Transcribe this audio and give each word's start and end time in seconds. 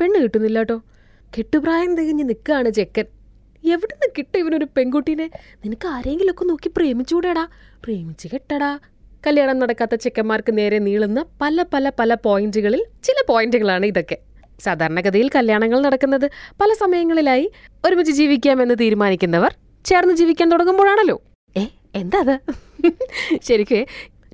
പെണ്ണ് 0.00 0.18
കിട്ടുന്നില്ല 0.24 0.58
കേട്ടോ 0.62 0.76
കെട്ടുപ്രായം 1.36 1.92
തികഞ്ഞ് 1.98 2.24
നിൽക്കുകയാണ് 2.30 2.70
ചെക്കൻ. 2.78 3.06
എവിടെ 3.72 3.92
നിന്ന് 3.94 4.08
കിട്ടും 4.18 4.38
ഇവനൊരു 4.42 4.66
പെൺകുട്ടീനെ? 4.76 5.26
നിനക്ക് 5.64 5.86
ആരെങ്കിലുമൊക്കെ 5.94 6.44
നോക്കി 6.50 6.68
പ്രേമിച്ചുകൂടെടാ 6.76 7.44
പ്രേമിച്ച് 7.84 8.28
കെട്ടടാ. 8.32 8.70
കല്യാണം 9.26 9.56
നടക്കാത്ത 9.62 9.94
ചെക്കന്മാർക്ക് 10.04 10.52
നേരെ 10.58 10.78
നീളുന്ന 10.86 11.20
പല 11.42 11.64
പല 11.72 11.90
പല 11.98 12.14
പോയിന്റുകളിൽ 12.26 12.82
ചില 13.06 13.16
പോയിന്റുകളാണ് 13.30 13.86
ഇതൊക്കെ. 13.92 14.16
സാധാരണഗതിയിൽ 14.66 15.28
കല്യാണങ്ങൾ 15.36 15.78
നടക്കുന്നത് 15.86 16.26
പല 16.60 16.70
സമയങ്ങളിലായി 16.82 17.46
ഒരുമിച്ച് 17.86 18.12
ജീവിക്കാമെന്ന് 18.20 18.76
തീരുമാനിക്കുന്നവർ 18.82 19.52
ചേർന്ന് 19.84 20.14
ജീവിക്കാൻ 20.20 20.48
തുടങ്ങുമ്പോഴാണല്ലോ. 20.52 21.16
ഏ 21.56 21.62
എന്താ 22.00 22.18
അത്? 22.24 22.34
ശരിക്കും 23.48 23.86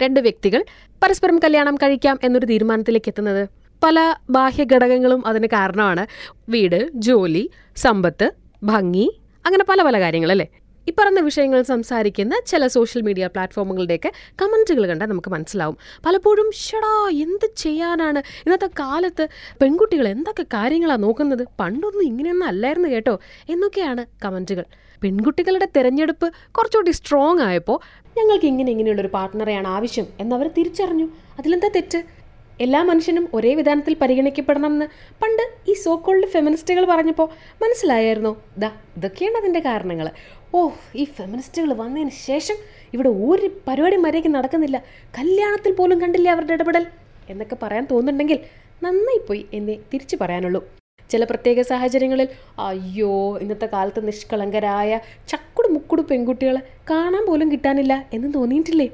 രണ്ട് 0.02 0.20
വ്യക്തികൾ 0.26 0.62
പരസ്പരം 1.02 1.36
കല്യാണം 1.44 1.74
കഴിക്കാം 1.82 2.16
എന്നൊരു 2.26 2.46
തീരുമാനത്തിലേക്ക് 2.52 3.08
എത്തുന്നത്. 3.12 3.44
പല 3.82 4.14
ബാഹ്യ 4.30 4.64
ഘടകങ്ങളും 4.64 5.26
അതിന് 5.26 5.46
കാരണമാണ്. 5.46 6.06
വീട് 6.48 6.88
ജോലി 6.94 7.50
സമ്പത്ത് 7.76 8.30
ഭംഗി 8.62 9.10
അങ്ങനെ 9.46 9.64
പല 9.64 9.82
പല 9.82 10.00
കാര്യങ്ങളല്ലേ 10.00 10.46
ഈ 10.88 10.92
പറഞ്ഞ 10.98 11.18
വിഷയങ്ങൾ 11.18 11.62
സംസാരിക്കുന്ന 11.62 12.34
ചില 12.46 12.66
സോഷ്യൽ 12.66 13.02
മീഡിയ 13.02 13.26
പ്ലാറ്റ്ഫോമുകളുടെയൊക്കെ 13.26 14.12
കമന്റുകൾ 14.42 14.86
കണ്ടാൽ 14.86 15.06
നമുക്ക് 15.06 15.28
മനസ്സിലാവും. 15.28 15.76
പലപ്പോഴും 16.06 16.50
ഷടാ 16.52 17.08
എന്ത് 17.08 17.46
ചെയ്യാനാണ്? 17.56 18.18
ഇന്നത്തെ 18.18 18.66
കാലത്ത് 18.66 19.28
പെൺകുട്ടികൾ 19.62 20.08
എന്തൊക്കെ 20.08 20.42
കാര്യങ്ങളാണ് 20.42 21.02
നോക്കുന്നത്? 21.02 21.46
പണ്ടൊന്നും 21.60 22.04
ഇങ്ങനെയൊന്നും 22.04 22.46
അല്ലായിരുന്നു 22.46 22.88
കേട്ടോ. 22.88 23.20
എന്നൊക്കെയാണ് 23.50 24.06
കമന്റുകൾ 24.24 24.64
പെൺകുട്ടികളുടെ 25.02 25.68
തിരഞ്ഞെടുപ്പ് 25.76 26.32
കുറച്ചുകൂടി 26.52 26.90
സ്ട്രോങ് 26.90 27.40
ആയപ്പോൾ 27.40 27.80
ഞങ്ങൾക്ക് 28.18 28.46
ഇങ്ങനെ 28.46 28.70
ഇങ്ങനെയുള്ളൊരു 28.70 29.08
പാർട്ട്ണറെയാണ് 29.08 29.68
ആവശ്യം 29.68 30.06
എന്നവർ 30.20 30.50
തിരിച്ചറിഞ്ഞു. 30.58 31.08
അതിലെന്താ 31.38 31.68
തെറ്റ്? 31.76 32.15
എല്ലാ 32.60 32.82
മനുഷ്യനും 32.82 33.28
ഒരേ 33.34 33.54
വിധാനത്തിൽ 33.54 33.94
പരിഗണിക്കപ്പെടണമെന്ന് 33.94 34.86
പണ്ട് 35.22 35.42
ഈ 35.68 35.72
സോ 35.72 35.96
കോൾഡ് 35.96 36.26
ഫെമിനിസ്റ്റുകൾ 36.26 36.84
പറഞ്ഞപ്പോൾ 36.84 37.28
മനസ്സിലായായിരുന്നു. 37.62 38.36
ദാ 38.58 38.70
ഇതൊക്കെയാണ് 38.96 39.36
അതിന്റെ 39.36 39.60
കാരണങ്ങൾ 39.60 40.10
ഓ 40.54 40.70
ഈ 40.94 41.04
ഫെമിനിസ്റ്റുകൾ 41.04 41.72
വന്നതിന് 41.72 42.10
ശേഷം 42.10 42.54
ഇവിടെ 42.94 43.08
ഒരു 43.08 43.60
പരിപാടി 43.68 43.96
മര്യാദയ്ക്ക് 43.96 44.28
നടക്കുന്നില്ല. 44.28 44.82
കല്യാണത്തിൽ 45.18 45.72
പോലും 45.72 46.00
കണ്ടില്ല 46.00 46.30
അവരുടെ 46.30 46.52
ഇടപെടൽ? 46.52 46.86
എന്നൊക്കെ 47.28 47.56
പറയാൻ 47.62 47.86
തോന്നുന്നുണ്ടെങ്കിൽ 47.90 48.40
നന്നായിപ്പോയി 48.82 49.46
എന്നേ 49.52 49.76
തിരിച്ചു 49.94 50.16
പറയാനുള്ളൂ. 50.20 50.68
ചില 51.10 51.24
പ്രത്യേക 51.24 51.60
സാഹചര്യങ്ങളിൽ 51.60 52.28
അയ്യോ 52.58 53.38
ഇന്നത്തെ 53.38 53.66
കാലത്ത് 53.66 54.08
നിഷ്കളങ്കരായ 54.08 55.00
ചക്കുടു 55.28 55.68
മുക്കുടു 55.68 56.02
പെൺകുട്ടികളെ 56.02 56.60
കാണാൻ 56.90 57.26
പോലും 57.26 57.52
കിട്ടാനില്ല 57.52 58.08
എന്ന് 58.12 58.34
തോന്നിയിട്ടില്ലേ? 58.34 58.86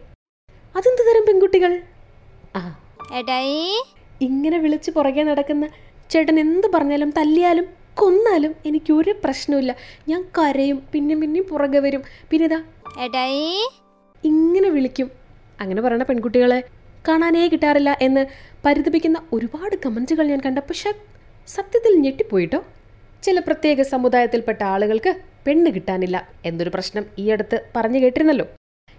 അതെന്ത് 0.77 1.03
തരം 1.11 1.27
പെൺകുട്ടികൾ? 1.29 1.81
ആ 2.57 2.79
ഏട്ടായി 3.13 3.63
ഇങ്ങനെ 4.21 4.59
വിളിച്ച് 4.59 4.91
പുറകെ 4.91 5.23
നടക്കുന്ന 5.23 5.67
ചേട്ടൻ 6.11 6.41
എന്ത് 6.41 6.67
പറഞ്ഞാലും 6.75 7.11
തല്ലിയാലും 7.11 7.67
കൊന്നാലും 7.95 8.55
എനിക്കൊരു 8.67 9.13
പ്രശ്നമില്ല 9.25 9.77
ഞാൻ 10.09 10.23
കരയും 10.39 10.79
പിന്നെ 10.93 11.15
പിന്നെയും 11.15 11.47
പുറകെ 11.49 11.79
വരും. 11.79 12.03
പിന്നെ 12.31 12.47
ഇതാ. 12.47 12.61
എടായി 13.01 13.67
ഇങ്ങനെ 14.25 14.69
വിളിക്കും. 14.69 15.11
അങ്ങനെ 15.61 15.83
പറയണ 15.83 16.03
പെൺകുട്ടികളെ 16.03 16.65
കാണാനേ 17.09 17.49
കിട്ടാറില്ല 17.49 17.97
എന്ന് 18.01 18.27
പരിതപിക്കുന്ന 18.65 19.19
ഒരുപാട് 19.33 19.77
കമന്റുകൾ 19.85 20.27
ഞാൻ 20.27 20.41
കണ്ട 20.41 20.59
പക്ഷെ 20.59 20.91
സത്യത്തിൽ 21.49 22.01
ഞെട്ടിപ്പോയിട്ടോ? 22.01 22.61
ചില 23.23 23.39
പ്രത്യേക 23.39 23.83
സമുദായത്തിൽപ്പെട്ട 23.83 24.63
ആളുകൾക്ക് 24.63 25.13
പെണ്ണ് 25.47 25.71
കിട്ടാനില്ല 25.71 26.29
എന്നൊരു 26.45 26.71
പ്രശ്നം 26.71 27.05
ഈ 27.19 27.31
അടുത്ത് 27.31 27.57
പറഞ്ഞു 27.77 27.99
കേട്ടിരുന്നല്ലോ. 27.99 28.47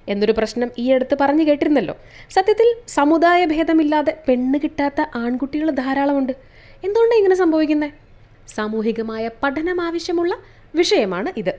എന്നൊരു 0.07 0.31
പ്രശ്നം 0.31 0.71
ഈ 0.77 0.91
അടുത്ത് 0.91 1.17
പറഞ്ഞു 1.21 1.43
കേട്ടിരുന്നല്ലോ. 1.43 1.97
സത്യത്തിൽ 2.31 2.75
സമുദായ 2.87 3.45
ഭേദമില്ലാതെ 3.45 4.17
പെണ്ണ് 4.27 4.59
കിട്ടാത്ത 4.63 5.01
ആൺകുട്ടികൾ 5.15 5.69
ധാരാളമുണ്ട്. 5.69 6.31
എന്തുകൊണ്ടാണ് 6.83 7.17
ഇങ്ങനെ 7.17 7.35
സംഭവിക്കുന്നത് 7.35 7.91
സാമൂഹികമായ 8.55 9.29
പഠനം 9.43 9.81
ആവശ്യമുള്ള 9.81 10.37
വിഷയമാണ് 10.75 11.33
ഇത്. 11.37 11.53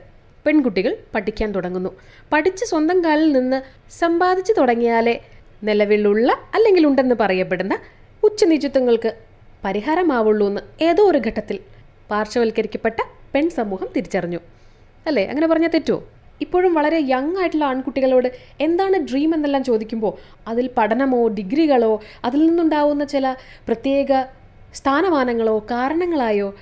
പെൺകുട്ടികൾ 0.45 0.97
പഠിക്കാൻ 1.15 1.51
തുടങ്ങുന്നു. 1.51 1.89
പഠിച്ച് 2.33 2.65
സ്വന്തം 2.65 3.05
കാലിൽ 3.05 3.31
നിന്ന് 3.31 3.61
സമ്പാദിച്ചു 3.99 4.53
തുടങ്ങിയാലേ 4.53 5.21
നിലവിലുള്ള 5.63 6.37
അല്ലെങ്കിൽ 6.53 6.87
ഉണ്ടെന്ന് 6.87 7.15
പറയപ്പെടുന്ന 7.19 7.77
ഉച്ചനീചിത്വങ്ങൾക്ക് 8.23 9.13
പരിഹാരമാവുള്ളൂ 9.65 10.47
എന്ന് 10.47 10.61
ഏതോ 10.83 11.11
ഒരു 11.11 11.17
ഘട്ടത്തിൽ 11.17 11.59
പാർശ്വവൽക്കരിക്കപ്പെട്ട 12.11 12.95
പെൺ 13.35 13.49
സമൂഹം 13.49 13.87
തിരിച്ചറിഞ്ഞു. 13.95 14.39
അല്ലേ? 15.07 15.25
അങ്ങനെ 15.25 15.47
പറഞ്ഞാൽ 15.47 15.69
തെറ്റുമോ 15.69 16.03
ഇപ്പോഴും 16.41 16.73
വളരെ 16.73 16.97
യങ് 16.97 17.37
ആയിട്ടുള്ള 17.37 17.65
ആൺകുട്ടികളോട് 17.65 18.31
എന്താണ് 18.61 18.97
ഡ്രീം 18.97 19.33
എന്നെല്ലാം 19.33 19.63
ചോദിക്കുമ്പോൾ 19.63 20.13
അതിൽ 20.47 20.69
പഠനമോ 20.77 21.27
ഡിഗ്രികളോ 21.27 22.01
അതിൽ 22.25 22.45
നിന്നുണ്ടാവുന്ന 22.45 23.03
ചില 23.05 23.35
പ്രത്യേക 23.67 24.23
സ്ഥാനമാനങ്ങളോ 24.73 25.59
കാരണങ്ങളായോ 25.59 26.55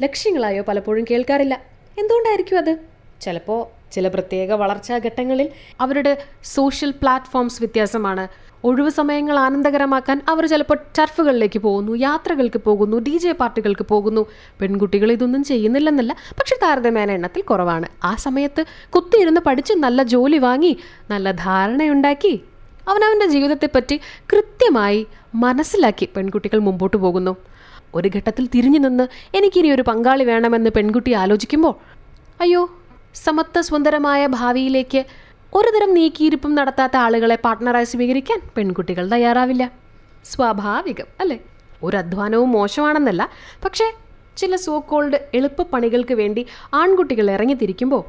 ലക്ഷ്യങ്ങളായോ 0.00 0.62
പലപ്പോഴും 0.62 1.04
കേൾക്കാറില്ല. 1.10 1.54
എന്തുകൊണ്ടായിരിക്കും 1.98 2.58
അത്? 2.58 2.78
ചിലപ്പോൾ 3.20 3.66
ചില 3.92 4.08
പ്രത്യേക 4.08 4.52
വളർച്ചാ 4.52 4.96
ഘട്ടങ്ങളിൽ 4.98 5.50
അവരുടെ 5.80 6.18
സോഷ്യൽ 6.44 6.90
പ്ലാറ്റ്ഫോംസ് 6.90 7.62
വ്യത്യാസമാണ്. 7.62 8.28
ഒഴിവു 8.64 8.90
സമയങ്ങൾ 8.96 9.36
ആനന്ദകരമാക്കാൻ 9.42 10.18
അവർ 10.28 10.44
ചിലപ്പോൾ 10.52 10.78
ടർഫുകളിലേക്ക് 10.98 11.60
പോകുന്നു 11.66 11.92
യാത്രകൾക്ക് 12.06 12.58
പോകുന്നു 12.66 12.96
ഡി 12.96 13.14
ജെ 13.18 13.32
പാർട്ടികൾക്ക് 13.32 13.84
പോകുന്നു. 13.92 14.22
പെൺകുട്ടികൾ 14.60 15.12
ഇതൊന്നും 15.12 15.44
ചെയ്യുന്നില്ലെന്നല്ല 15.44 16.12
പക്ഷെ 16.38 16.56
താരതമ്യേന 16.62 17.10
എണ്ണത്തിൽ 17.10 17.42
കുറവാണ്. 17.42 17.88
ആ 18.04 18.12
സമയത്ത് 18.24 18.64
കുത്തിയിരുന്ന് 18.96 19.40
പഠിച്ച് 19.46 19.72
നല്ല 19.84 20.02
ജോലി 20.14 20.38
വാങ്ങി 20.38 20.72
നല്ല 21.10 21.30
ധാരണയുണ്ടാക്കി 21.44 22.34
അവനവന്റെ 22.88 23.26
ജീവിതത്തെപ്പറ്റി 23.26 23.96
കൃത്യമായി 24.32 25.00
മനസ്സിലാക്കി 25.34 26.08
പെൺകുട്ടികൾ 26.16 26.58
മുമ്പോട്ട് 26.58 26.96
പോകുന്നു. 26.96 27.34
ഒരു 27.94 28.08
ഘട്ടത്തിൽ 28.16 28.44
തിരിഞ്ഞു 28.54 28.78
നിന്ന് 28.78 29.06
എനിക്കിനി 29.36 29.68
ഒരു 29.74 29.82
പങ്കാളി 29.82 30.24
വേണമെന്ന് 30.24 30.70
പെൺകുട്ടി 30.76 31.12
ആലോചിക്കുമ്പോൾ 31.22 31.74
അയ്യോ 32.40 32.62
സമത്വ 33.24 33.60
സുന്ദരമായ 33.60 34.22
ഭാവിയിലേക്ക് 34.26 35.00
ഒരുതരം 35.54 35.94
നീക്കിയിരിപ്പും 35.94 36.54
നടത്താത്ത 36.54 36.96
ആളുകളെ 36.96 37.36
പാർട്ട്ണറായി 37.44 37.84
സ്വീകരിക്കാൻ 37.84 38.40
പെൺകുട്ടികൾ 38.56 39.10
തയ്യാറാവില്ല. 39.10 39.70
സ്വാഭാവികം 40.24 41.06
അല്ലേ? 41.20 41.38
ഒരു 41.82 41.96
അധ്വാനവും 41.96 42.52
മോശമാണെന്നല്ല 42.52 43.28
പക്ഷേ 43.64 43.86
ചില 44.36 44.56
സോ 44.56 44.78
കോൾഡ് 44.80 45.18
എളുപ്പപ്പണികൾക്ക് 45.34 46.14
വേണ്ടി 46.14 46.46
ആൺകുട്ടികൾ 46.74 47.30
ഇറങ്ങിത്തിരിക്കുമ്പോൾ 47.30 48.02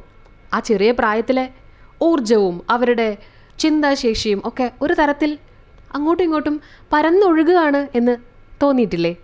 ആ 0.54 0.60
ചെറിയ 0.60 0.90
പ്രായത്തിലെ 0.90 1.48
ഊർജവും 2.02 2.62
അവരുടെ 2.70 3.18
ചിന്താശേഷിയും 3.58 4.42
ഒക്കെ 4.44 4.70
ഒരു 4.82 4.94
തരത്തിൽ 4.94 5.38
അങ്ങോട്ടും 5.94 6.24
ഇങ്ങോട്ടും 6.24 6.60
പരന്നൊഴുകുകയാണ് 6.92 7.88
എന്ന് 7.94 8.16
തോന്നിയിട്ടില്ലേ? 8.62 9.16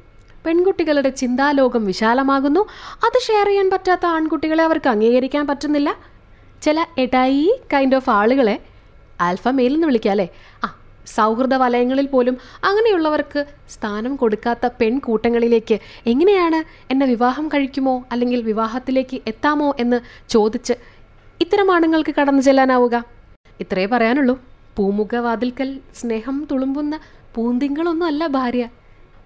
പെൺകുട്ടികളുടെ 0.46 1.08
ചിന്താലോകം 1.08 1.84
വിശാലമാകുന്നു. 1.84 2.60
അത് 3.06 3.18
ഷെയർ 3.26 3.46
ചെയ്യാൻ 3.46 3.70
പറ്റാത്ത 3.70 4.06
ആൺകുട്ടികളെ 4.06 4.64
അവർക്ക് 4.64 4.88
അംഗീകരിക്കാൻ 4.88 5.46
പറ്റുന്നില്ല. 5.46 6.17
ചില 6.62 6.86
എടായി 6.98 7.60
കൈൻഡ് 7.72 7.96
ഓഫ് 7.96 8.10
ആളുകളെ 8.10 8.62
ആൽഫ 9.20 9.48
മെയിൽ 9.48 9.74
എന്ന് 9.74 9.86
വിളിക്കുക 9.86 10.10
അല്ലേ? 10.10 10.28
ആ 10.64 10.74
സൗഹൃദ 11.06 11.54
വലയങ്ങളിൽ 11.54 12.06
പോലും 12.06 12.38
അങ്ങനെയുള്ളവർക്ക് 12.64 13.46
സ്ഥാനം 13.68 14.16
കൊടുക്കാത്ത 14.16 14.66
പെൺകൂട്ടങ്ങളിലേക്ക് 14.80 15.78
എങ്ങനെയാണ് 16.06 16.64
എന്നെ 16.90 17.06
വിവാഹം 17.06 17.48
കഴിക്കുമോ 17.48 18.04
അല്ലെങ്കിൽ 18.12 18.42
വിവാഹത്തിലേക്ക് 18.42 19.20
എത്താമോ 19.26 19.74
എന്ന് 19.80 20.00
ചോദിച്ച് 20.28 20.72
ഇത്തരം 21.40 21.74
ആണുങ്ങൾക്ക് 21.74 22.14
കടന്നു 22.14 22.42
ചെല്ലാനാവുക? 22.42 23.04
ഇത്രേ 23.60 23.86
പറയാനുള്ളൂ. 23.86 24.40
പൂമുഖവാതിൽക്കൽ 24.76 25.80
സ്നേഹം 25.94 26.48
തുളുമ്പുന്ന 26.50 27.00
പൂന്തിങ്കളൊന്നും 27.34 28.06
അല്ല 28.06 28.26
ഭാര്യ. 28.26 28.68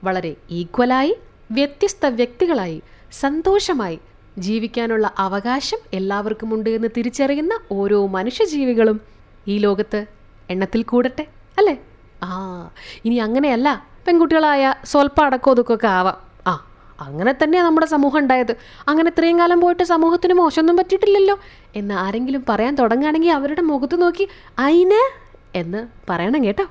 വളരെ 0.05 0.37
ഈക്വലായി 0.51 1.17
വ്യത്യസ്ത 1.51 2.07
വ്യക്തികളായി 2.07 2.83
സന്തോഷമായി 3.13 3.99
ജീവിക്കാനുള്ള 4.39 5.15
അവകാശം 5.19 5.79
എല്ലാവർക്കുമുണ്ട് 5.93 6.71
എന്ന് 6.71 6.89
തിരിച്ചറിയുന്ന 6.97 7.61
ഓരോ 7.73 8.07
മനുഷ്യജീവികളും 8.07 9.01
ഈ 9.49 9.59
ലോകത്ത് 9.59 10.07
എണ്ണത്തിൽ 10.51 10.83
കൂടട്ടെ 10.83 11.27
അല്ലേ? 11.59 11.81
ആ 12.23 12.71
ഇനി 13.05 13.15
അങ്ങനെയല്ല. 13.15 13.87
പെൺകുട്ടികളായ 14.07 14.75
സ്വൽപ്പം 14.85 15.25
അടക്കോ 15.25 15.51
ഒതുക്കൊക്കെ 15.51 15.87
ആവാം. 15.87 16.17
ആ 16.47 16.67
അങ്ങനെ 17.01 17.35
തന്നെയാണ് 17.43 17.67
നമ്മുടെ 17.67 17.87
സമൂഹം 17.87 18.19
ഉണ്ടായത്. 18.19 18.57
അങ്ങനെ 18.89 19.09
ഇത്രയും 19.09 19.39
കാലം 19.39 19.61
പോയിട്ട് 19.61 19.83
സമൂഹത്തിന് 19.83 20.35
മോശമൊന്നും 20.35 20.77
പറ്റിയിട്ടില്ലല്ലോ 20.77 21.41
എന്ന് 21.77 21.95
ആരെങ്കിലും 21.95 22.45
പറയാൻ 22.49 22.75
തുടങ്ങുകയാണെങ്കിൽ 22.75 23.31
അവരുടെ 23.31 23.63
മുഖത്ത് 23.63 24.03
നോക്കി 24.03 24.29
അയിന് 24.59 25.23
എന്ന് 25.55 25.87
പറയണം 26.11 26.45
കേട്ടോ. 26.45 26.67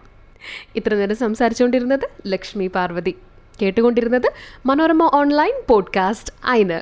ഇത്ര 0.76 0.96
നേരം 0.96 1.16
സംസാരിച്ചുകൊണ്ടിരുന്നത് 1.16 2.10
ലക്ഷ്മി 2.28 2.68
പാർവതി. 2.76 3.16
കേട്ടുകൊണ്ടിരുന്നത് 3.62 4.32
മനോരമ 4.66 5.04
ഓൺലൈൻ 5.14 5.54
പോഡ്കാസ്റ്റ് 5.70 6.34
അയിന്. 6.46 6.82